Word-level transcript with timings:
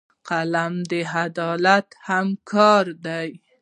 قلم 0.27 0.73
د 0.89 0.91
عدالت 1.23 1.87
همکار 2.07 2.85
دی 3.05 3.29